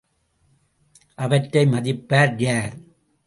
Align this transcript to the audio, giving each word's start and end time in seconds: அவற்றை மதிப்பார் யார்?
அவற்றை 1.17 1.63
மதிப்பார் 1.65 2.35
யார்? 2.39 2.75